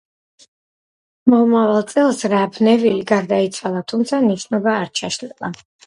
[1.33, 5.59] მომავალ წელს რალფ ნევილი გარდაიცვალა, თუმცა ნიშნობა არ ჩაშლილა.